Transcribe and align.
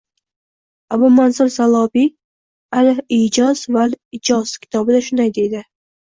Abu 0.95 1.09
Mansur 1.17 1.49
Saolibiy 1.55 2.07
“Al-Iyjoz 2.81 3.53
val 3.75 3.93
i’joz” 4.19 4.55
kitobida 4.63 5.03
shunday 5.09 5.31
deydi: 5.37 5.63